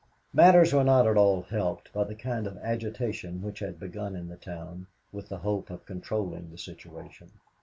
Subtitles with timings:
[0.33, 4.29] Matters were not at all helped by the kind of agitation which had begun in
[4.29, 7.29] the town, with the hope of controlling the situation.